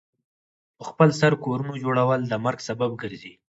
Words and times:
پخپل 0.79 1.09
سر 1.19 1.33
کورونو 1.43 1.73
جوړول 1.83 2.19
د 2.25 2.33
مرګ 2.45 2.59
سبب 2.67 2.91
ګرځي. 3.01 3.33